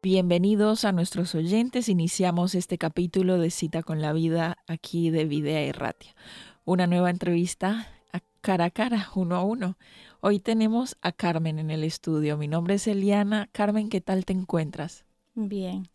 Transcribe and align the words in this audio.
Bienvenidos 0.00 0.84
a 0.84 0.92
nuestros 0.92 1.34
oyentes. 1.34 1.88
Iniciamos 1.88 2.54
este 2.54 2.78
capítulo 2.78 3.36
de 3.36 3.50
Cita 3.50 3.82
con 3.82 4.00
la 4.00 4.12
Vida 4.12 4.58
aquí 4.68 5.10
de 5.10 5.24
Videa 5.24 5.62
Erratia. 5.62 6.14
Una 6.64 6.86
nueva 6.86 7.10
entrevista 7.10 7.88
a 8.12 8.20
cara 8.40 8.66
a 8.66 8.70
cara, 8.70 9.08
uno 9.16 9.34
a 9.34 9.42
uno. 9.42 9.76
Hoy 10.20 10.38
tenemos 10.38 10.96
a 11.02 11.10
Carmen 11.10 11.58
en 11.58 11.72
el 11.72 11.82
estudio. 11.82 12.36
Mi 12.36 12.46
nombre 12.46 12.74
es 12.74 12.86
Eliana. 12.86 13.48
Carmen, 13.50 13.88
¿qué 13.88 14.00
tal 14.00 14.24
te 14.24 14.32
encuentras? 14.32 15.04
Bien. 15.34 15.88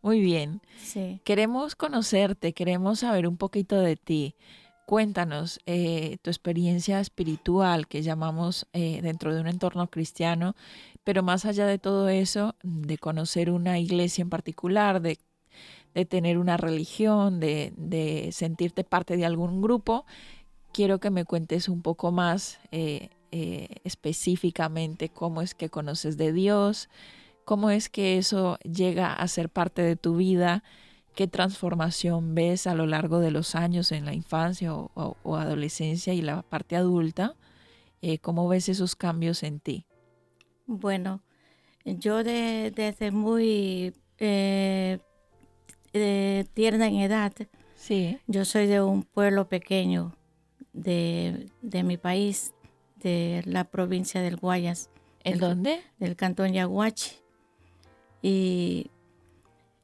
Muy 0.00 0.20
bien. 0.20 0.62
Sí. 0.82 1.20
Queremos 1.22 1.76
conocerte, 1.76 2.54
queremos 2.54 3.00
saber 3.00 3.28
un 3.28 3.36
poquito 3.36 3.78
de 3.78 3.96
ti. 3.96 4.34
Cuéntanos 4.86 5.60
eh, 5.66 6.16
tu 6.22 6.30
experiencia 6.30 7.00
espiritual 7.00 7.86
que 7.86 8.02
llamamos 8.02 8.66
eh, 8.72 9.00
dentro 9.02 9.34
de 9.34 9.40
un 9.40 9.46
entorno 9.46 9.88
cristiano, 9.88 10.56
pero 11.04 11.22
más 11.22 11.44
allá 11.44 11.66
de 11.66 11.78
todo 11.78 12.08
eso, 12.08 12.54
de 12.62 12.98
conocer 12.98 13.50
una 13.50 13.78
iglesia 13.78 14.22
en 14.22 14.30
particular, 14.30 15.00
de, 15.00 15.18
tener 16.08 16.38
una 16.38 16.56
religión, 16.56 17.40
de, 17.40 18.30
sentirte 18.32 18.84
parte 18.84 19.16
de 19.16 19.26
algún 19.26 19.60
grupo, 19.60 20.06
quiero 20.72 21.00
que 21.00 21.10
me 21.10 21.24
cuentes 21.24 21.68
un 21.68 21.82
poco 21.82 22.12
más 22.12 22.58
eh, 22.70 23.10
específicamente 23.84 25.08
cómo 25.08 25.42
es 25.42 25.54
que 25.54 25.68
conoces 25.68 26.16
de 26.16 26.32
Dios, 26.32 26.88
cómo 27.44 27.70
es 27.70 27.88
que 27.88 28.18
eso 28.18 28.58
llega 28.62 29.12
a 29.12 29.28
ser 29.28 29.50
parte 29.50 29.82
de 29.82 29.96
tu 29.96 30.16
vida 30.16 30.62
¿Qué 31.14 31.28
transformación 31.28 32.34
ves 32.34 32.66
a 32.66 32.74
lo 32.74 32.86
largo 32.86 33.18
de 33.18 33.30
los 33.30 33.54
años 33.54 33.92
en 33.92 34.06
la 34.06 34.14
infancia 34.14 34.74
o, 34.74 35.36
adolescencia 35.36 36.14
y 36.14 36.22
la 36.22 36.40
parte 36.42 36.74
adulta? 36.74 37.34
Eh, 38.00 38.18
¿Cómo 38.18 38.48
ves 38.48 38.70
esos 38.70 38.96
cambios 38.96 39.42
en 39.42 39.60
ti? 39.60 39.84
Bueno, 40.78 41.20
yo 41.84 42.24
desde 42.24 43.10
muy 43.10 43.94
eh, 44.18 44.98
tierna 46.54 46.86
en 46.86 46.96
edad, 46.96 47.32
sí. 47.74 48.18
yo 48.26 48.44
soy 48.44 48.66
de 48.66 48.80
un 48.80 49.02
pueblo 49.02 49.48
pequeño 49.48 50.16
de, 50.72 51.50
mi 51.84 51.96
país, 51.98 52.54
de 53.02 53.42
la 53.44 53.64
provincia 53.64 54.22
del 54.22 54.36
Guayas. 54.36 54.88
¿En 55.24 55.38
dónde? 55.38 55.80
Del 55.98 56.16
cantón 56.16 56.52
Yaguachi. 56.52 57.16
Y 58.22 58.90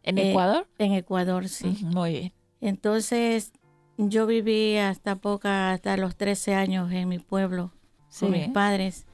¿En 0.03 0.19
eh, 0.19 0.31
Ecuador? 0.31 0.66
En 0.78 0.93
Ecuador, 0.94 1.48
sí. 1.48 1.77
Muy 1.82 2.12
bien. 2.12 2.32
Entonces, 2.60 3.53
yo 3.98 4.27
viví 4.27 4.78
hasta 4.78 5.16
poca, 5.16 5.72
hasta 5.72 5.97
los 5.97 6.16
13 6.16 6.54
años 6.54 6.91
en 6.93 7.09
mi 7.09 7.19
pueblo 7.19 7.72
con 8.19 8.31
mis 8.31 8.48
padres. 8.48 9.08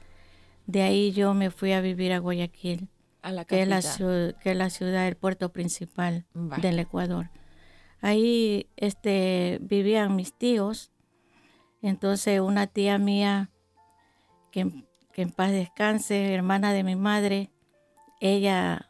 De 0.67 0.81
ahí 0.81 1.11
yo 1.11 1.33
me 1.33 1.51
fui 1.51 1.73
a 1.73 1.81
vivir 1.81 2.11
a 2.13 2.19
Guayaquil, 2.19 2.89
a 3.21 3.31
la 3.31 3.45
que, 3.45 3.61
es 3.61 3.67
la, 3.67 3.81
que 4.39 4.51
es 4.51 4.57
la 4.57 4.69
ciudad, 4.69 5.07
el 5.07 5.15
puerto 5.15 5.51
principal 5.51 6.25
del 6.33 6.79
Ecuador. 6.79 7.29
Ahí 8.01 8.67
este, 8.75 9.59
vivían 9.61 10.15
mis 10.15 10.33
tíos. 10.33 10.91
Entonces, 11.81 12.39
una 12.39 12.67
tía 12.67 12.97
mía, 12.97 13.51
que, 14.51 14.85
que 15.13 15.21
en 15.21 15.31
paz 15.31 15.51
descanse, 15.51 16.33
hermana 16.33 16.73
de 16.73 16.83
mi 16.83 16.95
madre, 16.95 17.51
ella 18.19 18.89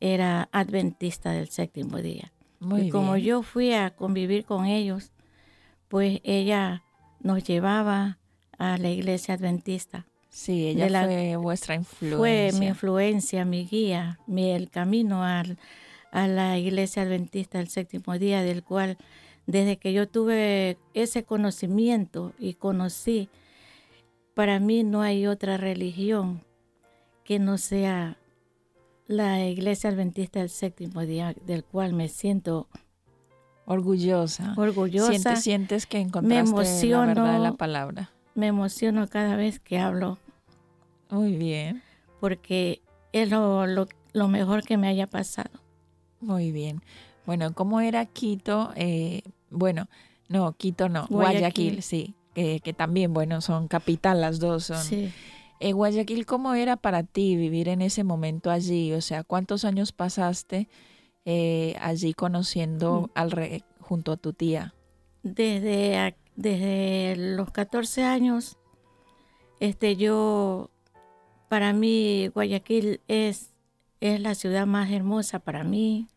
era 0.00 0.48
adventista 0.52 1.30
del 1.30 1.48
séptimo 1.48 1.98
día. 1.98 2.32
y 2.76 2.90
como 2.90 3.16
yo 3.16 3.42
fui 3.42 3.72
a 3.72 3.94
convivir 3.94 4.44
con 4.44 4.66
ellos, 4.66 5.12
pues 5.88 6.20
ella 6.24 6.82
nos 7.20 7.44
llevaba 7.44 8.18
a 8.58 8.78
la 8.78 8.90
iglesia 8.90 9.34
adventista. 9.34 10.06
Sí, 10.32 10.68
ella 10.68 11.04
fue 11.04 11.36
vuestra 11.36 11.74
influencia. 11.74 12.16
Fue 12.16 12.50
mi 12.58 12.66
influencia, 12.66 13.44
mi 13.44 13.66
guía, 13.66 14.18
mi, 14.26 14.50
el 14.50 14.70
camino 14.70 15.22
a 15.22 15.44
la 16.12 16.58
iglesia 16.58 17.02
adventista 17.02 17.58
del 17.58 17.68
séptimo 17.68 18.18
día, 18.18 18.42
del 18.42 18.64
cual 18.64 18.96
desde 19.46 19.76
que 19.76 19.92
yo 19.92 20.08
tuve 20.08 20.78
ese 20.94 21.24
conocimiento 21.24 22.32
y 22.38 22.54
conocí, 22.54 23.28
para 24.34 24.60
mí 24.60 24.84
no 24.84 25.02
hay 25.02 25.26
otra 25.26 25.56
religión 25.56 26.40
que 27.24 27.38
no 27.38 27.58
sea 27.58 28.16
la 29.06 29.44
Iglesia 29.44 29.90
Adventista 29.90 30.40
del 30.40 30.48
Séptimo 30.48 31.02
Día, 31.02 31.34
del 31.44 31.64
cual 31.64 31.92
me 31.92 32.08
siento 32.08 32.68
orgullosa. 33.66 34.54
Orgullosa. 34.56 35.36
Sientes, 35.36 35.86
que 35.86 35.98
encontraste 35.98 36.86
la 36.88 37.06
verdad 37.06 37.32
de 37.34 37.38
la 37.38 37.52
palabra. 37.52 38.10
Me 38.34 38.46
emociono 38.46 39.08
cada 39.08 39.36
vez 39.36 39.60
que 39.60 39.78
hablo. 39.78 40.18
Muy 41.12 41.36
bien. 41.36 41.82
Porque 42.18 42.82
es 43.12 43.30
lo, 43.30 43.66
lo, 43.66 44.28
mejor 44.28 44.64
que 44.64 44.76
me 44.76 44.88
haya 44.88 45.06
pasado. 45.06 45.50
Muy 46.20 46.50
bien. 46.50 46.82
Bueno, 47.26 47.52
¿cómo 47.54 47.80
era 47.80 48.04
Quito? 48.06 48.72
Eh, 48.74 49.22
bueno, 49.50 49.88
no, 50.28 50.52
Quito 50.54 50.88
no, 50.88 51.06
Guayaquil, 51.08 51.82
sí, 51.82 52.14
que 52.34 52.74
también, 52.76 53.12
bueno, 53.12 53.40
son 53.40 53.68
capital 53.68 54.20
las 54.20 54.40
dos. 54.40 54.64
Son, 54.64 54.82
sí. 54.82 55.12
Eh, 55.62 55.74
Guayaquil, 55.74 56.26
¿cómo 56.26 56.54
era 56.54 56.76
para 56.76 57.04
ti 57.04 57.36
vivir 57.36 57.68
en 57.68 57.82
ese 57.82 58.02
momento 58.02 58.50
allí? 58.50 58.92
O 58.94 59.00
sea, 59.00 59.22
¿cuántos 59.22 59.64
años 59.64 59.92
pasaste 59.92 60.68
eh, 61.24 61.76
allí 61.80 62.14
conociendo 62.14 63.02
mm. 63.02 63.10
al 63.14 63.64
junto 63.78 64.10
a 64.10 64.16
tu 64.16 64.32
tía? 64.32 64.74
Desde, 65.22 66.16
desde 66.34 67.14
los 67.14 67.52
14 67.52 68.02
años, 68.02 68.58
este, 69.60 69.94
yo, 69.94 70.71
para 71.52 71.74
mí, 71.74 72.28
Guayaquil 72.28 73.02
es, 73.08 73.50
es 74.00 74.20
la 74.20 74.34
ciudad 74.34 74.64
más 74.64 74.90
hermosa 74.90 75.38
para 75.38 75.64
mí. 75.64 76.08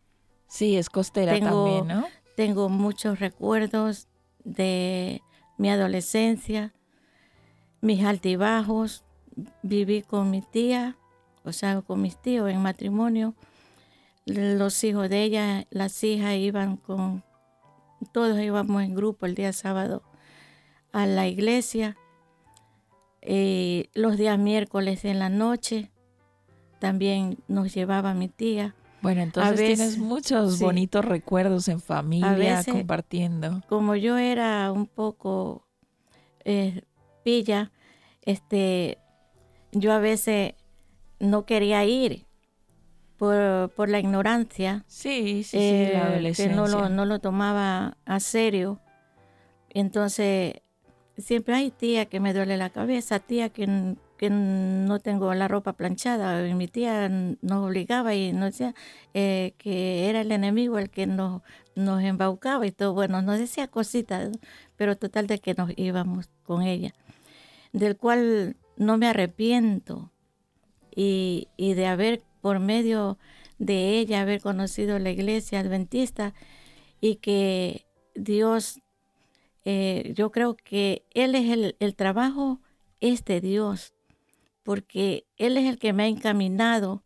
Sí, 0.46 0.78
es 0.78 0.88
costera 0.88 1.38
también, 1.38 1.88
¿no? 1.88 2.06
Tengo 2.36 2.70
muchos 2.70 3.20
recuerdos 3.20 4.08
de 4.44 5.20
mi 5.58 5.68
adolescencia, 5.68 6.72
mis 7.82 8.02
altibajos, 8.02 9.04
viví 9.62 10.00
con 10.00 10.30
mi 10.30 10.40
tía, 10.40 10.96
o 11.44 11.52
sea, 11.52 11.82
con 11.82 12.00
mis 12.00 12.16
tíos 12.16 12.48
en 12.48 12.62
matrimonio. 12.62 13.34
Los 14.24 14.82
hijos 14.84 15.10
de 15.10 15.22
ella, 15.22 15.66
las 15.68 16.02
hijas 16.02 16.34
iban 16.36 16.78
con, 16.78 17.22
todos 18.10 18.40
íbamos 18.40 18.82
en 18.82 18.94
grupo 18.94 19.26
el 19.26 19.34
día 19.34 19.52
sábado 19.52 20.02
a 20.92 21.04
la 21.04 21.28
iglesia. 21.28 21.94
Eh, 23.28 23.90
los 23.92 24.16
días 24.16 24.38
miércoles 24.38 25.04
en 25.04 25.18
la 25.18 25.28
noche 25.28 25.90
también 26.78 27.38
nos 27.48 27.74
llevaba 27.74 28.14
mi 28.14 28.28
tía. 28.28 28.76
Bueno, 29.02 29.20
entonces 29.20 29.56
tienes 29.56 29.98
muchos 29.98 30.60
bonitos 30.60 31.04
recuerdos 31.04 31.66
en 31.66 31.80
familia 31.80 32.62
compartiendo. 32.64 33.62
Como 33.68 33.96
yo 33.96 34.16
era 34.16 34.70
un 34.70 34.86
poco 34.86 35.66
eh, 36.44 36.82
pilla, 37.24 37.72
este, 38.22 38.98
yo 39.72 39.92
a 39.92 39.98
veces 39.98 40.54
no 41.18 41.46
quería 41.46 41.84
ir 41.84 42.26
por, 43.16 43.88
la 43.88 43.98
ignorancia. 43.98 44.84
Sí, 44.86 45.42
sí, 45.42 45.58
sí, 45.58 45.92
la 45.92 46.06
adolescencia. 46.06 46.44
Eh, 46.44 46.48
que 46.48 46.54
no 46.54 46.68
lo, 46.68 46.88
no 46.88 47.04
lo 47.04 47.18
tomaba 47.18 47.96
a 48.04 48.20
serio. 48.20 48.80
Entonces, 49.70 50.54
siempre 51.18 51.54
hay 51.54 51.70
tía 51.70 52.06
que 52.06 52.20
me 52.20 52.32
duele 52.34 52.56
la 52.56 52.70
cabeza, 52.70 53.20
tía 53.20 53.48
que 53.50 53.96
que 54.16 54.30
no 54.30 54.98
tengo 55.00 55.32
la 55.34 55.48
ropa 55.48 55.74
planchada. 55.74 56.42
Mi 56.54 56.68
tía 56.68 57.08
nos 57.08 57.64
obligaba 57.64 58.14
y 58.14 58.32
nos 58.32 58.52
decía 58.52 58.74
eh, 59.14 59.54
que 59.58 60.08
era 60.08 60.22
el 60.22 60.32
enemigo 60.32 60.78
el 60.78 60.90
que 60.90 61.06
nos, 61.06 61.42
nos 61.74 62.02
embaucaba 62.02 62.66
y 62.66 62.72
todo. 62.72 62.94
Bueno, 62.94 63.22
nos 63.22 63.38
decía 63.38 63.68
cositas, 63.68 64.30
pero 64.76 64.96
total 64.96 65.26
de 65.26 65.38
que 65.38 65.54
nos 65.54 65.70
íbamos 65.76 66.28
con 66.44 66.62
ella, 66.62 66.94
del 67.72 67.96
cual 67.96 68.56
no 68.76 68.98
me 68.98 69.08
arrepiento 69.08 70.10
y, 70.94 71.48
y 71.56 71.74
de 71.74 71.86
haber 71.86 72.22
por 72.40 72.58
medio 72.58 73.18
de 73.58 73.98
ella 73.98 74.22
haber 74.22 74.40
conocido 74.40 74.98
la 74.98 75.10
iglesia 75.10 75.60
adventista 75.60 76.34
y 77.00 77.16
que 77.16 77.86
Dios, 78.14 78.80
eh, 79.66 80.12
yo 80.14 80.30
creo 80.30 80.56
que 80.56 81.04
Él 81.12 81.34
es 81.34 81.50
el, 81.50 81.76
el 81.80 81.96
trabajo, 81.96 82.60
es 83.00 83.24
de 83.24 83.40
Dios, 83.40 83.94
porque 84.62 85.26
Él 85.36 85.56
es 85.56 85.66
el 85.66 85.78
que 85.78 85.92
me 85.92 86.04
ha 86.04 86.06
encaminado 86.06 87.02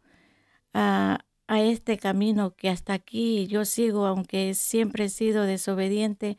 a, 0.74 1.24
a 1.46 1.62
este 1.62 1.96
camino 1.96 2.54
que 2.54 2.68
hasta 2.68 2.92
aquí 2.92 3.46
yo 3.46 3.64
sigo, 3.64 4.06
aunque 4.06 4.52
siempre 4.52 5.06
he 5.06 5.08
sido 5.08 5.44
desobediente, 5.44 6.36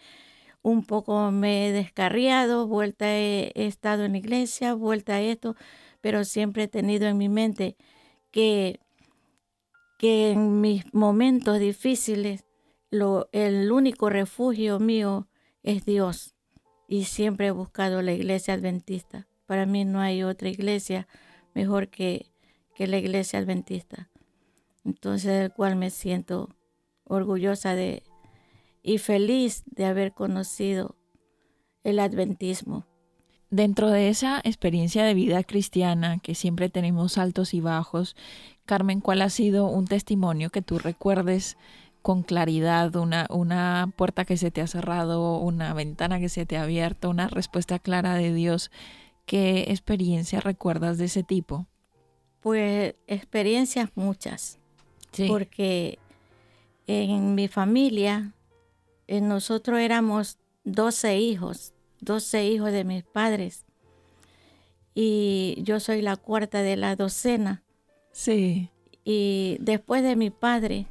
un 0.61 0.85
poco 0.85 1.31
me 1.31 1.67
he 1.67 1.71
descarriado, 1.71 2.67
vuelta 2.67 3.07
he, 3.17 3.51
he, 3.55 3.65
estado 3.65 4.05
en 4.05 4.11
la 4.11 4.19
iglesia, 4.19 4.75
vuelta 4.75 5.15
a 5.15 5.21
esto, 5.21 5.55
pero 6.01 6.23
siempre 6.23 6.63
he 6.63 6.67
tenido 6.67 7.07
en 7.07 7.17
mi 7.17 7.29
mente 7.29 7.75
que 8.29 8.79
que 9.97 10.31
en 10.31 10.61
mis 10.61 10.91
momentos 10.93 11.59
difíciles 11.59 12.43
lo, 12.89 13.29
el 13.33 13.71
único 13.71 14.09
refugio 14.09 14.79
mío 14.79 15.27
es 15.63 15.85
Dios 15.85 16.35
y 16.87 17.05
siempre 17.05 17.47
he 17.47 17.51
buscado 17.51 18.01
la 18.01 18.13
iglesia 18.13 18.53
adventista. 18.53 19.27
Para 19.45 19.65
mí 19.65 19.85
no 19.85 19.99
hay 19.99 20.23
otra 20.23 20.49
iglesia 20.49 21.07
mejor 21.53 21.89
que, 21.89 22.31
que 22.75 22.87
la 22.87 22.97
iglesia 22.97 23.39
adventista. 23.39 24.09
Entonces, 24.83 25.39
del 25.39 25.53
cual 25.53 25.75
me 25.75 25.89
siento 25.89 26.49
orgullosa 27.05 27.75
de 27.75 28.03
y 28.83 28.97
feliz 28.97 29.63
de 29.67 29.85
haber 29.85 30.13
conocido 30.13 30.95
el 31.83 31.99
adventismo. 31.99 32.85
Dentro 33.49 33.89
de 33.89 34.09
esa 34.09 34.39
experiencia 34.43 35.03
de 35.03 35.13
vida 35.13 35.43
cristiana, 35.43 36.19
que 36.19 36.35
siempre 36.35 36.69
tenemos 36.69 37.17
altos 37.17 37.53
y 37.53 37.59
bajos, 37.59 38.15
Carmen, 38.65 39.01
¿cuál 39.01 39.21
ha 39.21 39.29
sido 39.29 39.67
un 39.67 39.85
testimonio 39.87 40.49
que 40.49 40.61
tú 40.61 40.79
recuerdes 40.79 41.57
con 42.01 42.23
claridad, 42.23 42.95
una, 42.95 43.27
una 43.29 43.91
puerta 43.95 44.25
que 44.25 44.37
se 44.37 44.51
te 44.51 44.61
ha 44.61 44.67
cerrado, 44.67 45.37
una 45.37 45.73
ventana 45.73 46.19
que 46.19 46.29
se 46.29 46.45
te 46.45 46.57
ha 46.57 46.63
abierto, 46.63 47.09
una 47.09 47.27
respuesta 47.27 47.79
clara 47.79 48.15
de 48.15 48.33
Dios? 48.33 48.71
¿Qué 49.25 49.65
experiencia 49.69 50.39
recuerdas 50.39 50.97
de 50.97 51.05
ese 51.05 51.23
tipo? 51.23 51.67
Pues 52.41 52.95
experiencias 53.07 53.89
muchas, 53.95 54.59
sí. 55.11 55.27
porque 55.27 55.99
en 56.87 57.35
mi 57.35 57.47
familia, 57.47 58.33
en 59.07 59.27
nosotros 59.27 59.79
éramos 59.79 60.37
12 60.63 61.19
hijos, 61.19 61.73
12 62.01 62.45
hijos 62.47 62.71
de 62.71 62.83
mis 62.83 63.03
padres. 63.03 63.65
Y 64.93 65.59
yo 65.63 65.79
soy 65.79 66.01
la 66.01 66.17
cuarta 66.17 66.61
de 66.61 66.75
la 66.75 66.95
docena. 66.95 67.63
Sí. 68.11 68.69
Y 69.03 69.57
después 69.61 70.03
de 70.03 70.15
mi 70.15 70.29
padre. 70.29 70.87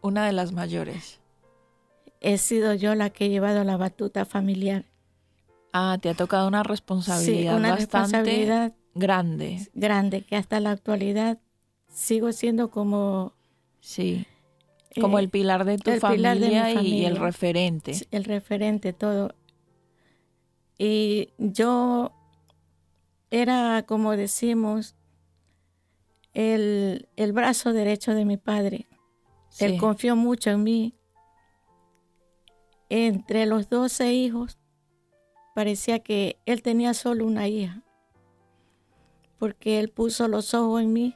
Una 0.00 0.26
de 0.26 0.32
las 0.32 0.52
mayores. 0.52 1.20
He 2.20 2.38
sido 2.38 2.74
yo 2.74 2.94
la 2.94 3.10
que 3.10 3.26
he 3.26 3.28
llevado 3.28 3.64
la 3.64 3.76
batuta 3.76 4.24
familiar. 4.24 4.84
Ah, 5.72 5.98
te 6.00 6.08
ha 6.08 6.14
tocado 6.14 6.48
una 6.48 6.62
responsabilidad 6.62 7.52
sí, 7.52 7.58
una 7.58 7.70
bastante 7.70 8.18
responsabilidad 8.18 8.72
grande. 8.94 9.68
Grande, 9.74 10.22
que 10.22 10.36
hasta 10.36 10.60
la 10.60 10.70
actualidad 10.70 11.38
sigo 11.88 12.32
siendo 12.32 12.70
como... 12.70 13.32
Sí. 13.80 14.26
Como 15.00 15.18
eh, 15.18 15.22
el 15.22 15.28
pilar 15.28 15.64
de 15.64 15.78
tu 15.78 15.92
familia, 15.92 16.34
de 16.34 16.74
familia 16.74 16.82
y 16.82 17.04
el 17.04 17.16
referente. 17.16 17.92
El 18.10 18.24
referente, 18.24 18.92
todo. 18.92 19.34
Y 20.78 21.30
yo 21.38 22.12
era, 23.30 23.84
como 23.86 24.16
decimos, 24.16 24.94
el, 26.34 27.08
el 27.16 27.32
brazo 27.32 27.72
derecho 27.72 28.14
de 28.14 28.24
mi 28.24 28.36
padre. 28.36 28.86
Sí. 29.48 29.64
Él 29.64 29.78
confió 29.78 30.16
mucho 30.16 30.50
en 30.50 30.62
mí. 30.62 30.94
Entre 32.90 33.46
los 33.46 33.68
doce 33.68 34.12
hijos, 34.12 34.58
parecía 35.54 35.98
que 35.98 36.38
él 36.46 36.62
tenía 36.62 36.94
solo 36.94 37.26
una 37.26 37.48
hija, 37.48 37.82
porque 39.38 39.78
él 39.78 39.90
puso 39.90 40.26
los 40.26 40.54
ojos 40.54 40.80
en 40.80 40.92
mí, 40.92 41.14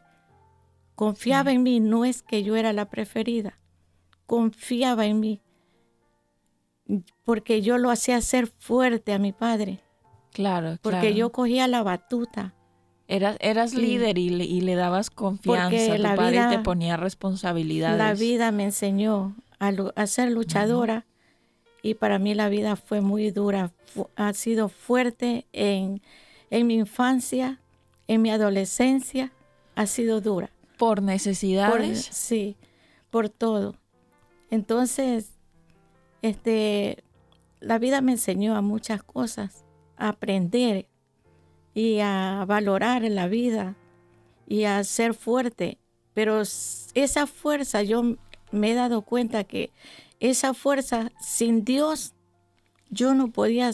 confiaba 0.95 1.51
sí. 1.51 1.57
en 1.57 1.63
mí, 1.63 1.81
no 1.81 2.05
es 2.05 2.23
que 2.23 2.43
yo 2.43 2.57
era 2.57 2.75
la 2.75 2.91
preferida, 2.91 3.59
confiaba 4.27 5.07
en 5.07 5.21
mí 5.21 5.41
porque 7.25 7.63
yo 7.63 7.79
lo 7.79 7.91
hacía 7.91 8.21
ser 8.21 8.47
fuerte 8.47 9.13
a 9.13 9.19
mi 9.19 9.33
padre. 9.33 9.81
Claro, 10.33 10.77
Porque 10.81 11.01
claro. 11.01 11.17
yo 11.17 11.33
cogía 11.33 11.69
la 11.69 11.83
batuta. 11.83 12.55
Eras, 13.09 13.37
eras 13.41 13.73
Sí. 13.73 13.79
líder 13.79 14.17
y 14.19 14.31
le, 14.31 14.45
y 14.45 14.61
le 14.63 14.75
dabas 14.75 15.11
confianza 15.11 15.69
Porque 15.71 15.91
a 15.93 15.97
tu 15.97 16.17
padre 16.17 16.37
y 16.37 16.39
vida- 16.39 16.51
te 16.51 16.59
ponía 16.61 16.97
responsabilidades. 16.97 17.99
La 17.99 18.15
vida 18.15 18.53
me 18.53 18.65
enseñó 18.65 19.35
a, 19.59 20.07
ser 20.07 20.31
luchadora 20.31 21.05
y 21.83 21.95
para 21.95 22.19
mí 22.19 22.35
la 22.35 22.49
vida 22.49 22.77
fue 22.77 23.01
muy 23.01 23.31
dura. 23.31 23.71
Fu- 23.87 24.09
ha 24.17 24.33
sido 24.33 24.69
fuerte 24.69 25.47
en, 25.53 26.01
en 26.51 26.67
mi 26.67 26.75
infancia, 26.75 27.61
en 28.09 28.23
mi 28.23 28.31
adolescencia, 28.31 29.33
ha 29.75 29.87
sido 29.87 30.21
dura. 30.21 30.51
Por 30.79 30.97
Por- 30.99 31.03
necesidades. 31.03 32.09
sí, 32.11 32.57
por 33.11 33.29
todo. 33.29 33.75
Entonces, 34.51 35.33
este, 36.23 37.03
la 37.61 37.79
vida 37.79 38.01
me 38.01 38.13
enseñó 38.13 38.57
a 38.57 38.61
muchas 38.63 39.03
cosas, 39.03 39.65
a 39.97 40.09
aprender 40.11 40.87
y 41.75 42.01
a 42.01 42.45
valorar 42.47 43.03
la 43.03 43.29
vida 43.29 43.77
y 44.47 44.65
a 44.65 44.83
ser 44.85 45.15
fuerte. 45.15 45.79
Pero 46.15 46.43
esa 46.43 47.27
fuerza, 47.27 47.83
yo 47.83 48.17
me 48.51 48.73
he 48.73 48.75
dado 48.75 49.03
cuenta 49.03 49.45
que 49.45 49.71
esa 50.21 50.55
fuerza, 50.55 51.11
sin 51.21 51.65
Dios, 51.65 52.15
yo 52.91 53.15
no 53.15 53.29
podía 53.33 53.71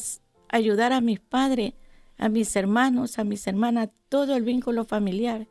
ayudar 0.49 0.93
a 0.93 1.00
mis 1.00 1.21
padres, 1.21 1.75
a 2.17 2.28
mis 2.28 2.55
hermanos, 2.57 3.19
a 3.19 3.25
mis 3.25 3.47
hermanas, 3.47 3.90
todo 4.09 4.37
el 4.37 4.45
vínculo 4.45 4.85
familiar. 4.85 5.47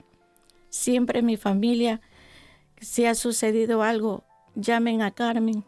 Siempre 0.69 1.21
mi 1.21 1.37
familia, 1.37 2.01
si 2.79 3.05
ha 3.05 3.15
sucedido 3.15 3.83
algo, 3.83 4.23
llamen 4.55 5.01
a 5.01 5.11
Carmen, 5.11 5.65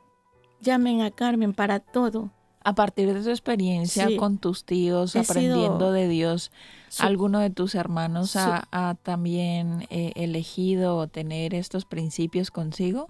llamen 0.62 1.02
a 1.02 1.12
Carmen 1.12 1.54
para 1.54 1.80
todo. 1.80 2.32
A 2.64 2.76
partir 2.76 3.14
de 3.14 3.22
tu 3.24 3.30
experiencia 3.30 4.08
Sí. 4.08 4.18
con 4.18 4.38
tus 4.38 4.66
tíos, 4.66 5.16
He 5.16 5.20
aprendiendo 5.20 5.92
de 5.94 6.08
Dios, 6.10 6.52
su- 6.90 7.04
¿alguno 7.04 7.40
de 7.40 7.50
tus 7.50 7.74
hermanos 7.74 8.32
su- 8.32 8.40
ha, 8.40 8.68
ha 8.72 8.96
también 8.96 9.88
eh, 9.90 10.12
elegido 10.16 11.08
tener 11.08 11.54
estos 11.56 11.86
principios 11.86 12.52
consigo? 12.52 13.10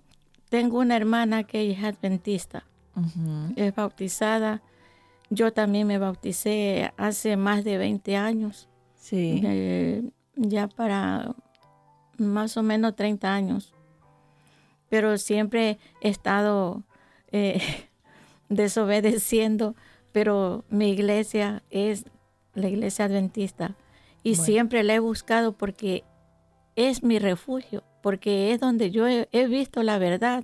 Tengo 0.49 0.79
una 0.79 0.95
hermana 0.95 1.43
que 1.43 1.71
es 1.71 1.83
adventista, 1.83 2.65
es 3.55 3.73
bautizada. 3.75 4.61
Yo 5.31 5.53
también 5.53 5.87
me 5.87 5.97
bauticé 5.99 6.91
hace 6.97 7.37
más 7.37 7.63
de 7.63 7.77
20 7.77 8.17
años, 8.17 8.67
Sí. 8.95 9.41
eh, 9.43 10.03
ya 10.35 10.67
para 10.67 11.35
más 12.17 12.55
o 12.57 12.63
menos 12.63 12.95
30 12.95 13.33
años. 13.33 13.73
Pero 14.89 15.17
siempre 15.17 15.77
he 16.01 16.09
estado 16.09 16.83
eh, 17.31 17.61
desobedeciendo, 18.49 19.75
pero 20.11 20.65
mi 20.69 20.89
iglesia 20.91 21.63
es 21.69 22.05
la 22.55 22.67
iglesia 22.67 23.05
adventista 23.05 23.75
y 24.23 24.31
Bueno. 24.31 24.43
siempre 24.45 24.83
la 24.83 24.95
he 24.95 24.99
buscado 24.99 25.53
porque 25.53 26.03
es 26.75 27.03
mi 27.03 27.19
refugio, 27.19 27.83
porque 28.01 28.51
es 28.51 28.59
donde 28.59 28.91
yo 28.91 29.07
he, 29.07 29.27
he 29.31 29.47
visto 29.47 29.83
la 29.83 29.97
verdad, 29.97 30.43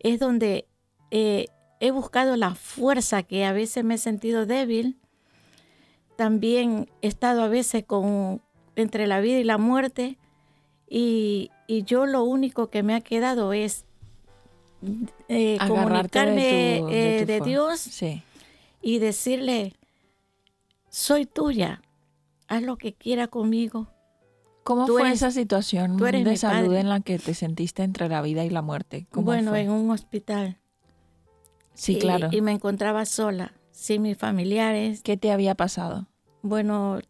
es 0.00 0.18
donde 0.18 0.66
eh, 1.10 1.46
he 1.80 1.90
buscado 1.90 2.36
la 2.36 2.54
fuerza 2.54 3.22
que 3.22 3.44
a 3.44 3.52
veces 3.52 3.84
me 3.84 3.94
he 3.94 3.98
sentido 3.98 4.46
débil. 4.46 4.98
También 6.16 6.88
he 7.02 7.08
estado 7.08 7.42
a 7.42 7.48
veces 7.48 7.84
con, 7.84 8.40
entre 8.76 9.06
la 9.06 9.20
vida 9.20 9.38
y 9.38 9.44
la 9.44 9.58
muerte 9.58 10.18
y, 10.88 11.50
y 11.66 11.82
yo 11.84 12.06
lo 12.06 12.22
único 12.24 12.68
que 12.70 12.82
me 12.82 12.94
ha 12.94 13.00
quedado 13.00 13.52
es 13.52 13.84
eh, 15.28 15.58
comunicarme 15.66 16.42
de 16.44 16.78
tu- 16.80 16.86
de 16.86 17.18
eh, 17.20 17.26
de 17.26 17.40
Dios 17.40 17.80
Sí. 17.80 18.22
y 18.82 18.98
decirle, 18.98 19.74
soy 20.88 21.26
tuya, 21.26 21.82
haz 22.48 22.62
lo 22.62 22.76
que 22.76 22.94
quiera 22.94 23.28
conmigo. 23.28 23.88
¿Cómo 24.62 24.86
Tú 24.86 24.92
fue 24.94 25.02
eres- 25.08 25.16
esa 25.16 25.30
situación 25.30 25.96
de 25.98 26.36
salud 26.36 26.66
padre. 26.68 26.80
en 26.80 26.88
la 26.88 27.00
que 27.00 27.18
te 27.18 27.34
sentiste 27.34 27.82
entre 27.82 28.08
la 28.08 28.22
vida 28.22 28.44
y 28.44 28.50
la 28.50 28.62
muerte? 28.62 29.06
¿Cómo 29.10 29.26
Bueno, 29.26 29.50
fue? 29.50 29.60
en 29.62 29.70
un 29.70 29.90
hospital. 29.90 30.58
Sí, 31.74 31.96
Y- 31.96 31.98
claro. 31.98 32.28
Y, 32.30 32.40
me 32.40 32.52
encontraba 32.52 33.04
sola, 33.04 33.52
sin 33.72 34.02
mis 34.02 34.16
familiares. 34.16 35.02
¿Qué 35.02 35.16
te 35.18 35.32
había 35.32 35.54
pasado? 35.54 36.06
Bueno, 36.42 37.00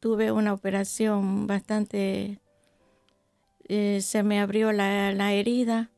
tuve 0.00 0.30
una 0.32 0.52
operación 0.52 1.46
bastante, 1.46 2.40
eh, 3.68 4.00
se 4.02 4.22
me 4.22 4.40
abrió 4.40 4.72
la, 4.72 5.12
la 5.12 5.32
herida, 5.32 5.90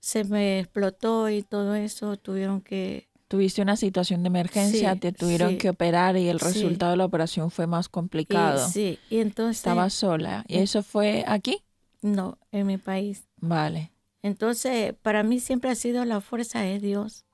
se 0.00 0.24
me 0.24 0.60
explotó 0.60 1.28
y 1.28 1.42
todo 1.42 1.74
eso, 1.74 2.16
tuvieron 2.16 2.60
que 2.60 3.08
tuviste 3.28 3.60
una 3.60 3.76
situación 3.76 4.22
de 4.22 4.28
emergencia, 4.28 4.94
Sí, 4.94 5.00
te 5.00 5.12
tuvieron 5.12 5.52
sí. 5.52 5.58
que 5.58 5.68
operar 5.70 6.16
y 6.16 6.28
el 6.28 6.40
Sí. 6.40 6.46
resultado 6.46 6.92
de 6.92 6.96
la 6.96 7.04
operación 7.04 7.50
fue 7.50 7.66
más 7.66 7.88
complicado. 7.88 8.68
Y, 8.68 8.72
sí, 8.72 8.98
y 9.10 9.18
entonces, 9.18 9.58
Estabas 9.58 9.92
sola. 9.92 10.44
¿Y 10.48 10.58
eso 10.58 10.82
fue 10.82 11.24
aquí? 11.26 11.62
no, 12.00 12.38
en 12.52 12.66
mi 12.66 12.78
país. 12.78 13.28
Vale. 13.36 13.92
Entonces, 14.22 14.94
para 15.02 15.22
mí 15.24 15.40
siempre 15.40 15.70
ha 15.70 15.74
sido 15.74 16.04
la 16.04 16.20
fuerza 16.20 16.60
de 16.60 16.78
Dios. 16.78 17.24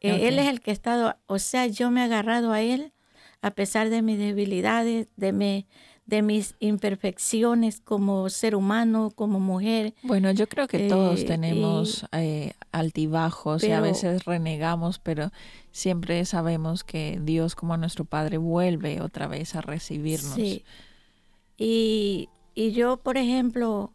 Eh, 0.00 0.28
Él 0.28 0.38
es 0.38 0.46
el 0.48 0.60
que 0.60 0.70
ha 0.70 0.74
estado, 0.74 1.16
o 1.26 1.38
sea, 1.38 1.66
yo 1.66 1.90
me 1.90 2.00
he 2.00 2.04
agarrado 2.04 2.52
a 2.52 2.60
Él 2.62 2.92
a 3.40 3.50
pesar 3.52 3.88
de 3.90 4.02
mis 4.02 4.18
debilidades, 4.18 5.08
de, 5.16 5.32
mi- 5.32 5.66
de 6.08 6.22
mis 6.22 6.54
imperfecciones 6.58 7.80
como 7.80 8.30
ser 8.30 8.56
humano, 8.56 9.12
como 9.14 9.40
mujer. 9.40 9.92
Bueno, 10.02 10.30
yo 10.32 10.48
creo 10.48 10.66
que 10.66 10.88
todos 10.88 11.20
Eh, 11.20 11.24
tenemos 11.24 12.06
eh, 12.12 12.54
altibajos 12.72 13.62
y 13.62 13.72
a 13.72 13.82
veces 13.82 14.24
renegamos, 14.24 14.98
pero 14.98 15.30
siempre 15.70 16.24
sabemos 16.24 16.82
que 16.82 17.20
Dios 17.22 17.54
como 17.54 17.76
nuestro 17.76 18.06
Padre 18.06 18.38
vuelve 18.38 19.02
otra 19.02 19.26
vez 19.26 19.54
a 19.54 19.60
recibirnos. 19.60 20.32
Sí. 20.34 20.64
Y, 21.58 22.30
y 22.54 22.72
yo, 22.72 22.96
por 22.96 23.18
ejemplo, 23.18 23.92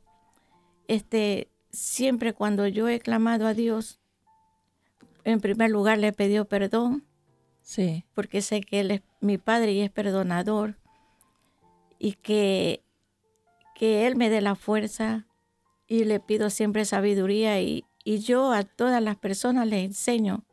este, 0.88 1.48
siempre 1.72 2.34
cuando 2.34 2.68
yo 2.68 2.90
he 2.90 3.00
clamado 3.00 3.48
a 3.48 3.56
Dios, 3.56 4.00
en 5.24 5.40
primer 5.42 5.72
lugar 5.72 5.98
le 5.98 6.10
he 6.10 6.14
pedido 6.14 6.46
perdón, 6.46 7.06
Sí, 7.64 8.04
porque 8.14 8.42
sé 8.44 8.62
que 8.62 8.82
Él 8.82 8.92
es 8.92 9.02
mi 9.20 9.40
Padre 9.40 9.72
y 9.72 9.82
es 9.82 9.90
perdonador, 9.90 10.76
y 12.04 12.16
que, 12.16 12.84
que 13.76 14.06
Él 14.06 14.18
me 14.18 14.30
dé 14.30 14.42
la 14.42 14.56
fuerza, 14.56 15.26
y 15.88 16.04
le 16.04 16.20
pido 16.20 16.50
siempre 16.50 16.84
sabiduría, 16.84 17.62
y, 17.62 17.86
y 18.04 18.18
yo 18.20 18.52
a 18.52 18.64
todas 18.64 19.02
las 19.02 19.16
personas 19.16 19.68
les 19.68 19.86
enseño 19.86 20.44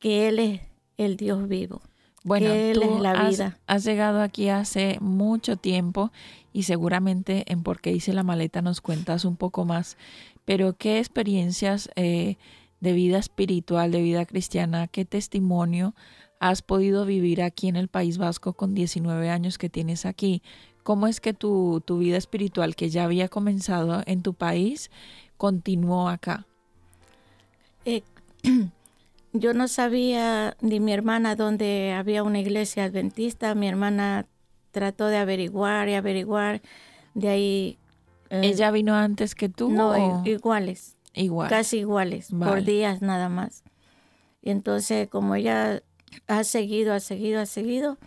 que 0.00 0.26
Él 0.26 0.40
es 0.40 0.60
el 0.96 1.16
Dios 1.16 1.46
vivo. 1.46 1.80
Bueno, 2.24 2.46
que 2.46 2.72
Él 2.72 2.80
tú 2.80 2.96
es 2.96 3.00
la 3.02 3.12
has, 3.12 3.30
vida. 3.36 3.60
has 3.68 3.84
llegado 3.84 4.20
aquí 4.20 4.48
hace 4.48 4.98
mucho 5.00 5.56
tiempo 5.58 6.10
y 6.52 6.64
seguramente 6.64 7.44
en 7.46 7.62
por 7.62 7.80
qué 7.80 7.92
hice 7.92 8.12
la 8.12 8.24
maleta 8.24 8.62
nos 8.62 8.80
cuentas 8.80 9.24
un 9.24 9.36
poco 9.36 9.64
más, 9.64 9.96
pero 10.44 10.72
¿qué 10.72 10.98
experiencias 10.98 11.88
eh, 11.94 12.36
de 12.80 12.92
vida 12.94 13.18
espiritual, 13.18 13.92
de 13.92 14.02
vida 14.02 14.26
cristiana, 14.26 14.88
qué 14.88 15.04
testimonio 15.04 15.94
has 16.38 16.62
podido 16.62 17.04
vivir 17.04 17.42
aquí 17.42 17.68
en 17.68 17.76
el 17.76 17.88
País 17.88 18.18
Vasco 18.18 18.52
con 18.52 18.74
19 18.74 19.30
años 19.30 19.58
que 19.58 19.68
tienes 19.68 20.06
aquí? 20.06 20.42
¿Cómo 20.82 21.06
es 21.06 21.20
que 21.20 21.34
tu, 21.34 21.82
tu 21.84 21.98
vida 21.98 22.16
espiritual, 22.16 22.76
que 22.76 22.90
ya 22.90 23.04
había 23.04 23.28
comenzado 23.28 24.02
en 24.06 24.22
tu 24.22 24.34
país, 24.34 24.90
continuó 25.36 26.08
acá? 26.08 26.46
Eh, 27.84 28.02
yo 29.32 29.54
no 29.54 29.68
sabía 29.68 30.56
ni 30.60 30.78
mi 30.80 30.92
hermana 30.92 31.36
dónde 31.36 31.92
había 31.92 32.22
una 32.22 32.38
iglesia 32.40 32.84
adventista. 32.84 33.54
Mi 33.54 33.68
hermana 33.68 34.26
trató 34.70 35.06
de 35.06 35.16
averiguar 35.16 35.88
y 35.88 35.94
averiguar. 35.94 36.62
De 37.14 37.28
ahí. 37.28 37.78
eh, 38.30 38.42
¿Ella 38.44 38.70
vino 38.70 38.94
antes 38.94 39.34
que 39.34 39.48
tú? 39.48 39.70
no, 39.70 39.90
o 39.90 40.22
iguales, 40.26 40.96
igual. 41.14 41.48
casi 41.48 41.78
iguales, 41.78 42.28
Vale. 42.30 42.52
por 42.52 42.62
días 42.64 43.02
nada 43.02 43.28
más. 43.28 43.64
Y 44.42 44.50
entonces, 44.50 45.08
como 45.08 45.34
ella 45.34 45.82
ha 46.26 46.44
seguido, 46.44 46.92
ha 46.92 47.00
seguido, 47.00 47.40
ha 47.40 47.46
seguido, 47.46 47.98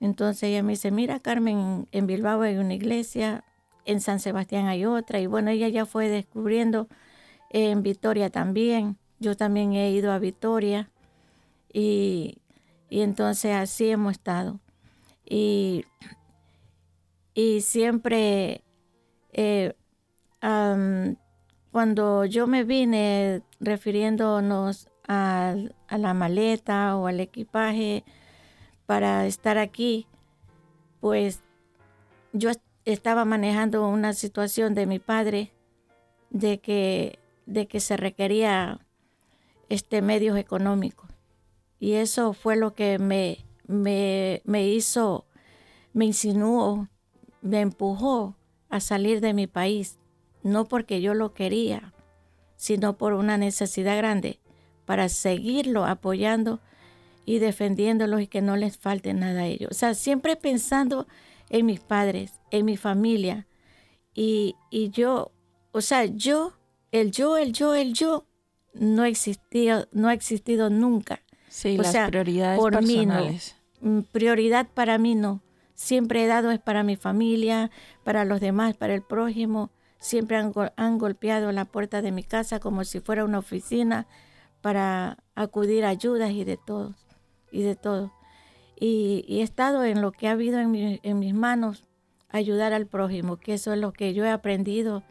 entonces 0.00 0.44
ella 0.44 0.62
me 0.62 0.72
dice: 0.72 0.90
Mira, 0.90 1.20
Carmen, 1.20 1.88
en 1.92 2.06
Bilbao 2.06 2.42
hay 2.42 2.56
una 2.56 2.74
iglesia, 2.74 3.44
en 3.84 4.00
San 4.00 4.20
Sebastián 4.20 4.66
hay 4.66 4.84
otra. 4.84 5.20
Y 5.20 5.26
bueno, 5.26 5.50
ella 5.50 5.68
ya 5.68 5.86
fue 5.86 6.08
descubriendo 6.08 6.88
en 7.50 7.82
Vitoria 7.82 8.30
también. 8.30 8.98
Yo 9.18 9.36
también 9.36 9.72
he 9.72 9.90
ido 9.90 10.12
a 10.12 10.18
Vitoria 10.18 10.90
y, 11.72 12.38
y 12.90 13.00
entonces 13.00 13.54
así 13.54 13.88
hemos 13.88 14.12
estado. 14.12 14.60
Y, 15.24 15.84
y 17.34 17.62
siempre, 17.62 18.62
eh, 19.32 19.74
cuando 21.72 22.24
yo 22.26 22.46
me 22.46 22.64
vine 22.64 23.42
refiriéndonos 23.58 24.88
a, 25.08 25.54
la 25.90 26.14
maleta 26.14 26.96
o 26.96 27.06
al 27.06 27.20
equipaje 27.20 28.04
para 28.86 29.26
estar 29.26 29.58
aquí, 29.58 30.06
pues 31.00 31.40
yo 32.32 32.50
est- 32.50 32.62
estaba 32.84 33.24
manejando 33.24 33.88
una 33.88 34.12
situación 34.12 34.74
de 34.74 34.86
mi 34.86 34.98
padre 34.98 35.52
de 36.30 36.60
que, 36.60 37.18
de 37.46 37.66
que 37.66 37.80
se 37.80 37.96
requería 37.96 38.80
este, 39.68 40.02
medios 40.02 40.36
económicos. 40.38 41.10
Y 41.78 41.94
eso 41.94 42.32
fue 42.32 42.56
lo 42.56 42.74
que 42.74 42.98
me, 42.98 43.44
me, 43.66 44.42
me 44.44 44.66
hizo, 44.68 45.26
me 45.92 46.06
insinuó, 46.06 46.88
me 47.42 47.60
empujó 47.60 48.36
a 48.68 48.80
salir 48.80 49.20
de 49.20 49.34
mi 49.34 49.46
país, 49.46 49.98
no 50.42 50.66
porque 50.66 51.00
yo 51.00 51.14
lo 51.14 51.34
quería, 51.34 51.92
sino 52.56 52.96
por 52.96 53.12
una 53.12 53.36
necesidad 53.36 53.96
grande 53.96 54.40
para 54.86 55.08
seguirlo 55.10 55.84
apoyando 55.84 56.60
y 57.26 57.40
defendiéndolos 57.40 58.22
y 58.22 58.26
que 58.28 58.40
no 58.40 58.56
les 58.56 58.78
falte 58.78 59.12
nada 59.12 59.42
a 59.42 59.46
ellos. 59.46 59.70
O 59.72 59.74
sea, 59.74 59.92
siempre 59.94 60.36
pensando 60.36 61.06
en 61.50 61.66
mis 61.66 61.80
padres, 61.80 62.40
en 62.50 62.64
mi 62.64 62.76
familia. 62.76 63.46
Y, 64.14 64.54
y 64.70 64.90
yo, 64.90 65.32
o 65.72 65.80
sea, 65.80 66.06
yo, 66.06 66.54
el 66.92 67.10
yo, 67.10 67.36
el 67.36 67.52
yo, 67.52 67.74
el 67.74 67.92
yo, 67.92 68.26
no 68.72 69.04
existía, 69.04 69.88
no 69.92 70.08
ha 70.08 70.14
existido 70.14 70.70
nunca. 70.70 71.20
Sí, 71.48 71.76
o 71.78 71.82
las 71.82 71.92
sea, 71.92 72.06
prioridades 72.08 72.58
por 72.58 72.82
mí 72.82 73.04
no. 73.06 73.28
Mm, 73.80 74.00
Prioridad 74.12 74.68
para 74.72 74.96
mí 74.98 75.14
no. 75.14 75.42
Siempre 75.74 76.24
he 76.24 76.26
dado 76.26 76.50
es 76.50 76.60
para 76.60 76.82
mi 76.82 76.96
familia, 76.96 77.70
para 78.04 78.24
los 78.24 78.40
demás, 78.40 78.76
para 78.76 78.94
el 78.94 79.02
prójimo. 79.02 79.70
Siempre 79.98 80.36
han 80.36 80.98
golpeado 80.98 81.52
la 81.52 81.64
puerta 81.64 82.00
de 82.02 82.12
mi 82.12 82.22
casa 82.22 82.60
como 82.60 82.84
si 82.84 83.00
fuera 83.00 83.24
una 83.24 83.38
oficina 83.38 84.06
para 84.66 85.18
acudir 85.36 85.84
a 85.84 85.90
ayudas 85.90 86.32
y 86.32 86.42
de 86.42 86.56
todos, 86.56 86.96
y 87.52 87.62
de 87.62 87.76
todo. 87.76 88.12
Y, 88.74 89.24
he 89.28 89.42
estado 89.42 89.84
en 89.84 90.02
lo 90.02 90.10
que 90.10 90.26
ha 90.26 90.32
habido 90.32 90.58
en, 90.58 90.98
en 91.00 91.18
mis 91.20 91.34
manos, 91.34 91.84
ayudar 92.30 92.72
al 92.72 92.88
prójimo, 92.88 93.36
que 93.36 93.54
eso 93.54 93.72
es 93.72 93.78
lo 93.78 93.92
que 93.92 94.12
yo 94.12 94.24
he 94.24 94.30
aprendido, 94.30 95.04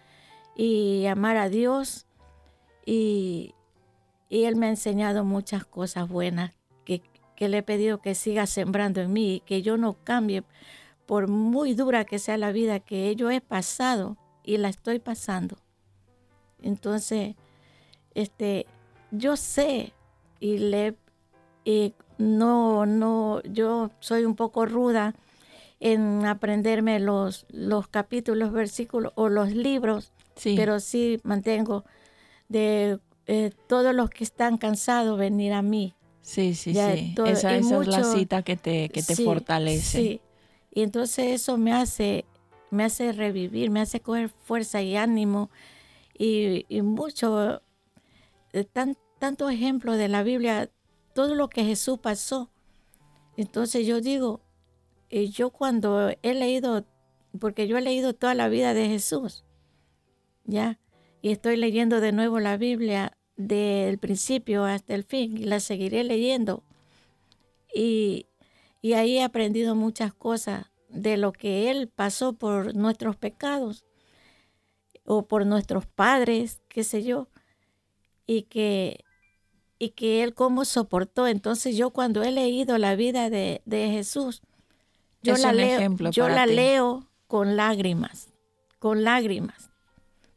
y 0.57 1.05
amar 1.05 1.37
a 1.37 1.47
Dios. 1.47 2.05
Y, 2.85 3.55
y 4.27 4.43
Él 4.43 4.57
me 4.57 4.65
ha 4.65 4.71
enseñado 4.71 5.23
muchas 5.23 5.63
cosas 5.63 6.09
buenas 6.09 6.51
que, 6.83 7.01
que 7.37 7.47
le 7.47 7.59
he 7.59 7.63
pedido 7.63 8.01
que 8.01 8.13
siga 8.13 8.47
sembrando 8.47 8.99
en 8.99 9.13
mí 9.13 9.41
que 9.45 9.61
yo 9.61 9.77
no 9.77 9.93
cambie, 10.03 10.43
por 11.05 11.29
muy 11.29 11.75
dura 11.75 12.03
que 12.03 12.19
sea 12.19 12.35
la 12.35 12.51
vida 12.51 12.81
que 12.81 13.15
yo 13.15 13.31
he 13.31 13.39
pasado 13.39 14.17
y 14.43 14.57
la 14.57 14.67
estoy 14.67 14.99
pasando. 14.99 15.55
Entonces, 16.61 17.35
este, 18.15 18.65
yo 19.17 19.37
sé 19.37 19.93
y 20.39 20.57
le 20.57 20.95
y 21.63 21.93
no, 22.17 22.85
no, 22.85 23.41
yo 23.43 23.89
soy 23.99 24.25
un 24.25 24.35
poco 24.35 24.65
ruda 24.65 25.15
en 25.79 26.25
aprenderme 26.25 26.99
los, 26.99 27.45
los 27.49 27.87
capítulos, 27.87 28.51
versículos 28.51 29.11
o 29.15 29.29
los 29.29 29.51
libros, 29.53 30.11
Sí, 30.35 30.55
pero 30.55 30.79
sí 30.79 31.19
mantengo 31.23 31.83
de 32.49 32.99
eh, 33.27 33.51
todos 33.67 33.93
los 33.95 34.09
que 34.09 34.23
están 34.23 34.57
cansados 34.57 35.17
venir 35.17 35.53
a 35.53 35.61
mí. 35.61 35.95
sí, 36.21 36.53
sí, 36.55 36.73
ya 36.73 36.95
sí. 36.95 37.13
todo- 37.15 37.27
esa 37.27 37.55
es 37.57 37.87
la 37.87 38.03
cita 38.03 38.41
que 38.43 38.55
te, 38.55 38.89
que 38.89 39.01
te 39.01 39.15
Sí, 39.15 39.25
fortalece. 39.25 40.01
Sí. 40.01 40.21
Y 40.71 40.81
entonces 40.83 41.27
eso 41.41 41.57
me 41.57 41.73
hace, 41.73 42.25
me 42.71 42.83
hace 42.83 43.11
revivir, 43.13 43.69
me 43.71 43.81
hace 43.81 43.99
coger 44.01 44.29
fuerza 44.29 44.81
y 44.81 44.95
ánimo 44.97 45.49
y, 46.17 46.65
y 46.69 46.81
mucho, 46.81 47.61
eh, 48.53 48.63
tan, 48.65 48.97
tanto 49.19 49.49
ejemplo 49.49 49.93
de 49.93 50.07
la 50.07 50.23
Biblia, 50.23 50.69
todo 51.13 51.35
lo 51.35 51.49
que 51.49 51.63
Jesús 51.63 51.99
pasó. 51.99 52.51
Entonces 53.37 53.85
yo 53.85 54.01
digo, 54.01 54.41
eh, 55.09 55.29
yo 55.29 55.49
cuando 55.49 56.09
he 56.21 56.33
leído, 56.33 56.85
porque 57.39 57.67
yo 57.67 57.77
he 57.77 57.81
leído 57.81 58.13
toda 58.13 58.33
la 58.33 58.49
vida 58.49 58.73
de 58.73 58.87
Jesús, 58.87 59.43
¿ya? 60.45 60.79
Y 61.21 61.31
estoy 61.31 61.57
leyendo 61.57 62.01
de 62.01 62.11
nuevo 62.11 62.39
la 62.39 62.57
Biblia 62.57 63.17
del 63.35 63.97
principio 63.97 64.65
hasta 64.65 64.93
el 64.93 65.03
fin 65.03 65.37
y 65.37 65.45
la 65.45 65.59
seguiré 65.59 66.03
leyendo. 66.03 66.63
Y, 67.73 68.27
y 68.81 68.93
ahí 68.93 69.17
he 69.17 69.23
aprendido 69.23 69.75
muchas 69.75 70.13
cosas 70.13 70.71
de 70.89 71.17
lo 71.17 71.33
que 71.33 71.69
Él 71.71 71.89
pasó 71.89 72.33
por 72.33 72.75
nuestros 72.75 73.15
pecados 73.17 73.85
o 75.05 75.27
por 75.27 75.45
nuestros 75.45 75.85
padres, 75.85 76.61
qué 76.67 76.83
sé 76.83 77.03
yo, 77.03 77.29
y 78.25 78.43
que, 78.43 79.04
y 79.79 79.89
que 79.89 80.23
Él 80.23 80.33
cómo 80.33 80.65
soportó. 80.65 81.27
Entonces 81.27 81.75
yo 81.75 81.91
cuando 81.91 82.23
he 82.23 82.31
leído 82.31 82.77
la 82.77 82.95
vida 82.95 83.29
de, 83.29 83.61
de 83.65 83.89
Jesús, 83.89 84.41
yo 85.21 85.37
la 85.37 85.53
leo, 85.53 86.11
yo 86.11 86.29
la 86.29 86.45
leo 86.45 87.09
con 87.27 87.55
lágrimas, 87.55 88.29
con 88.79 89.03
lágrimas, 89.03 89.71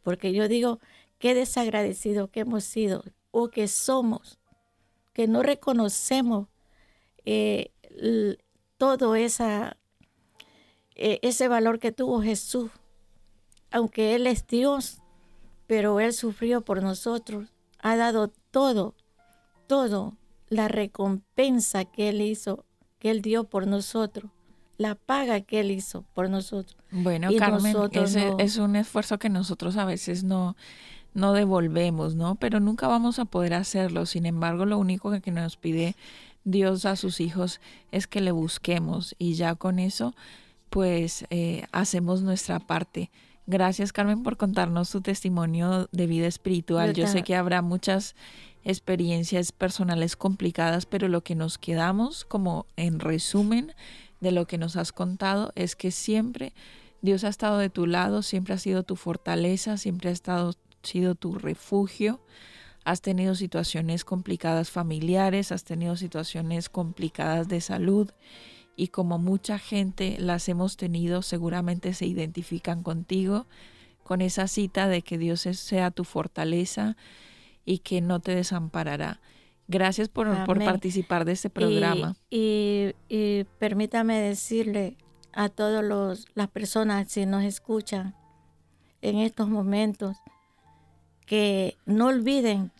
porque 0.02 0.32
yo 0.32 0.48
digo, 0.48 0.80
qué 1.18 1.34
desagradecido 1.34 2.28
que 2.30 2.40
hemos 2.40 2.64
sido 2.64 3.04
o 3.30 3.48
que 3.48 3.68
somos, 3.68 4.38
que 5.12 5.26
no 5.26 5.42
reconocemos 5.42 6.48
eh, 7.26 7.72
todo 8.78 9.14
esa, 9.14 9.76
eh, 10.94 11.18
ese 11.22 11.48
valor 11.48 11.78
que 11.78 11.92
tuvo 11.92 12.22
Jesús, 12.22 12.70
aunque 13.70 14.14
Él 14.14 14.26
es 14.26 14.46
Dios, 14.46 15.02
pero 15.66 16.00
Él 16.00 16.14
sufrió 16.14 16.62
por 16.62 16.82
nosotros, 16.82 17.50
ha 17.80 17.96
dado 17.96 18.28
todo, 18.50 18.94
todo, 19.68 20.16
la 20.48 20.66
recompensa 20.66 21.84
que 21.84 22.08
Él 22.08 22.20
hizo, 22.20 22.64
que 22.98 23.10
Él 23.10 23.22
dio 23.22 23.44
por 23.44 23.68
nosotros 23.68 24.32
la 24.78 24.94
paga 24.94 25.40
que 25.40 25.60
Él 25.60 25.72
hizo 25.72 26.04
por 26.14 26.30
nosotros. 26.30 26.76
Bueno, 26.90 27.28
Carmen, 27.36 27.76
ese 27.92 28.32
es 28.38 28.56
un 28.56 28.76
esfuerzo 28.76 29.18
que 29.18 29.28
nosotros 29.28 29.76
a 29.76 29.84
veces 29.84 30.22
no, 30.22 30.56
no 31.14 31.32
devolvemos, 31.32 32.14
¿no? 32.14 32.36
Pero 32.36 32.60
nunca 32.60 32.86
vamos 32.86 33.18
a 33.18 33.24
poder 33.24 33.54
hacerlo. 33.54 34.06
Sin 34.06 34.24
embargo, 34.24 34.64
lo 34.64 34.78
único 34.78 35.10
que 35.20 35.32
nos 35.32 35.56
pide 35.56 35.96
Dios 36.44 36.86
a 36.86 36.96
sus 36.96 37.20
hijos 37.20 37.60
es 37.90 38.06
que 38.06 38.20
le 38.20 38.30
busquemos 38.30 39.16
y 39.18 39.34
ya 39.34 39.56
con 39.56 39.80
eso, 39.80 40.14
pues 40.70 41.26
eh, 41.30 41.66
hacemos 41.72 42.22
nuestra 42.22 42.60
parte. 42.60 43.10
Gracias, 43.50 43.94
Carmen, 43.94 44.22
por 44.22 44.36
contarnos 44.36 44.90
tu 44.90 45.00
testimonio 45.00 45.88
de 45.90 46.06
vida 46.06 46.26
espiritual. 46.26 46.92
Yo 46.92 47.06
sé 47.06 47.22
que 47.22 47.34
habrá 47.34 47.62
muchas 47.62 48.14
experiencias 48.62 49.52
personales 49.52 50.16
complicadas, 50.16 50.84
pero 50.84 51.08
lo 51.08 51.22
que 51.22 51.34
nos 51.34 51.56
quedamos 51.56 52.26
como 52.26 52.66
en 52.76 53.00
resumen 53.00 53.72
de 54.20 54.32
lo 54.32 54.46
que 54.46 54.58
nos 54.58 54.76
has 54.76 54.92
contado 54.92 55.50
es 55.54 55.76
que 55.76 55.92
siempre 55.92 56.52
Dios 57.00 57.24
ha 57.24 57.28
estado 57.28 57.56
de 57.56 57.70
tu 57.70 57.86
lado, 57.86 58.20
siempre 58.20 58.52
ha 58.52 58.58
sido 58.58 58.82
tu 58.82 58.96
fortaleza, 58.96 59.78
siempre 59.78 60.10
ha 60.10 60.12
estado, 60.12 60.52
sido 60.82 61.14
tu 61.14 61.32
refugio. 61.32 62.20
Has 62.84 63.00
tenido 63.00 63.34
situaciones 63.34 64.04
complicadas 64.04 64.68
familiares, 64.68 65.52
has 65.52 65.64
tenido 65.64 65.96
situaciones 65.96 66.68
complicadas 66.68 67.48
de 67.48 67.62
salud 67.62 68.10
y 68.78 68.88
como 68.88 69.18
mucha 69.18 69.58
gente 69.58 70.16
las 70.20 70.48
hemos 70.48 70.76
tenido, 70.76 71.22
seguramente 71.22 71.94
se 71.94 72.06
identifican 72.06 72.84
contigo 72.84 73.46
con 74.04 74.20
esa 74.20 74.46
cita 74.46 74.86
de 74.86 75.02
que 75.02 75.18
Dios 75.18 75.40
sea 75.40 75.90
tu 75.90 76.04
fortaleza 76.04 76.96
y 77.64 77.80
que 77.80 78.00
no 78.00 78.20
te 78.20 78.36
desamparará. 78.36 79.20
Gracias 79.66 80.08
por, 80.08 80.28
participar 80.46 81.24
de 81.24 81.32
este 81.32 81.50
programa. 81.50 82.14
Y, 82.30 82.94
permítame 83.58 84.20
decirle 84.20 84.96
a 85.32 85.48
todas 85.48 86.26
las 86.36 86.48
personas 86.48 87.10
si 87.10 87.26
nos 87.26 87.42
escuchan 87.42 88.14
en 89.02 89.18
estos 89.18 89.48
momentos 89.48 90.18
que 91.26 91.76
no 91.84 92.06
olviden 92.06 92.70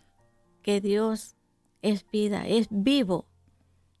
que 0.61 0.79
Dios 0.79 1.35
es 1.81 2.09
vida, 2.09 2.47
es 2.47 2.67
vivo 2.69 3.25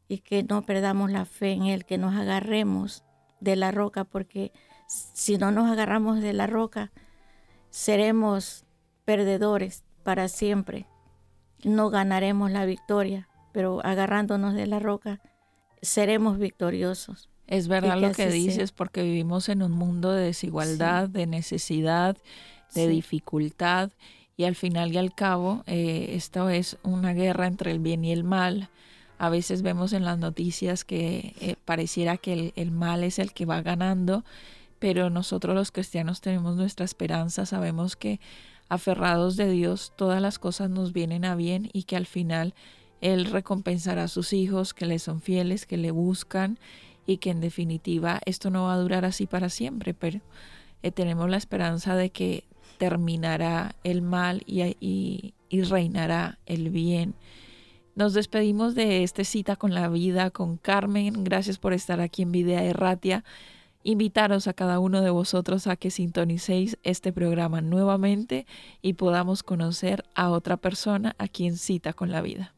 y 0.09 0.17
que 0.17 0.43
no 0.43 0.63
perdamos 0.63 1.09
la 1.09 1.23
fe 1.23 1.53
en 1.53 1.63
Él, 1.63 1.85
que 1.85 1.97
nos 1.97 2.15
agarremos 2.15 3.05
de 3.39 3.55
la 3.55 3.71
roca, 3.71 4.03
porque 4.03 4.51
si 4.87 5.37
no 5.37 5.51
nos 5.51 5.71
agarramos 5.71 6.19
de 6.19 6.33
la 6.33 6.47
roca, 6.47 6.91
seremos 7.69 8.65
perdedores 9.05 9.85
para 10.03 10.27
siempre 10.27 10.85
no 11.63 11.89
ganaremos 11.89 12.51
la 12.51 12.65
victoria, 12.65 13.27
pero 13.51 13.85
agarrándonos 13.85 14.53
de 14.53 14.67
la 14.67 14.79
roca 14.79 15.21
seremos 15.81 16.37
victoriosos. 16.37 17.29
Es 17.47 17.67
verdad 17.67 17.99
lo 17.99 18.11
que 18.11 18.29
dices, 18.29 18.71
porque 18.71 19.01
vivimos 19.01 19.49
en 19.49 19.63
un 19.63 19.71
mundo 19.71 20.11
de 20.11 20.23
desigualdad, 20.25 21.09
de 21.09 21.25
necesidad, 21.25 22.15
de 22.75 22.87
dificultad, 22.87 23.91
y 24.37 24.43
al 24.45 24.55
final 24.55 24.93
y 24.93 24.97
al 24.97 25.13
cabo, 25.13 25.63
eh, 25.65 26.11
esto 26.13 26.49
es 26.49 26.77
una 26.83 27.13
guerra 27.13 27.47
entre 27.47 27.71
el 27.71 27.79
bien 27.79 28.05
y 28.05 28.11
el 28.11 28.23
mal. 28.23 28.69
A 29.19 29.27
veces 29.27 29.63
vemos 29.63 29.91
en 29.91 30.05
las 30.05 30.17
noticias 30.17 30.85
que 30.85 31.35
eh, 31.41 31.57
pareciera 31.65 32.15
que 32.15 32.53
el, 32.55 32.71
mal 32.71 33.03
es 33.03 33.19
el 33.19 33.33
que 33.33 33.45
va 33.45 33.61
ganando, 33.61 34.23
pero 34.79 35.09
nosotros 35.09 35.53
los 35.53 35.73
cristianos 35.73 36.21
tenemos 36.21 36.55
nuestra 36.55 36.85
esperanza, 36.85 37.45
sabemos 37.45 37.97
que 37.97 38.21
aferrados 38.69 39.35
de 39.35 39.51
Dios, 39.51 39.91
todas 39.97 40.21
las 40.21 40.39
cosas 40.39 40.69
nos 40.69 40.93
vienen 40.93 41.25
a 41.25 41.35
bien 41.35 41.69
y 41.73 41.83
que 41.83 41.97
al 41.97 42.05
final 42.05 42.53
Él 43.01 43.25
recompensará 43.25 44.03
a 44.03 44.07
sus 44.07 44.31
hijos 44.31 44.73
que 44.73 44.85
le 44.85 44.99
son 44.99 45.19
fieles, 45.19 45.65
que 45.65 45.75
le 45.75 45.91
buscan 45.91 46.57
y 47.05 47.17
que 47.17 47.31
en 47.31 47.41
definitiva 47.41 48.21
esto 48.25 48.49
no 48.49 48.67
va 48.67 48.75
a 48.75 48.77
durar 48.77 49.03
así 49.03 49.25
para 49.25 49.49
siempre, 49.49 49.93
pero 49.93 50.21
eh, 50.81 50.91
tenemos 50.91 51.29
la 51.29 51.35
esperanza 51.35 51.97
de 51.97 52.09
que 52.09 52.45
terminará 52.77 53.75
el 53.83 54.01
mal 54.01 54.43
y 54.47 55.33
reinará 55.51 56.39
el 56.45 56.69
bien. 56.69 57.15
Nos 57.95 58.13
despedimos 58.13 58.75
de 58.75 59.03
esta 59.03 59.23
cita 59.23 59.55
con 59.55 59.73
la 59.73 59.89
vida 59.89 60.29
con 60.31 60.57
Carmen. 60.57 61.23
Gracias 61.23 61.57
por 61.57 61.73
estar 61.73 61.99
aquí 61.99 62.21
en 62.21 62.31
Videa 62.31 62.63
Erratia 62.63 63.23
invitaros 63.83 64.47
a 64.47 64.53
cada 64.53 64.79
uno 64.79 65.01
de 65.01 65.09
vosotros 65.09 65.67
a 65.67 65.75
que 65.75 65.91
sintonicéis 65.91 66.77
este 66.83 67.13
programa 67.13 67.61
nuevamente 67.61 68.45
y 68.81 68.93
podamos 68.93 69.43
conocer 69.43 70.03
a 70.15 70.29
otra 70.29 70.57
persona 70.57 71.15
a 71.17 71.27
quien 71.27 71.57
cita 71.57 71.93
con 71.93 72.11
la 72.11 72.21
vida. 72.21 72.53